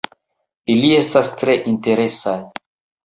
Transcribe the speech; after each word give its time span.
Ili 0.75 0.89
estas 1.01 1.31
tre 1.43 1.57
interesaj 1.75 2.37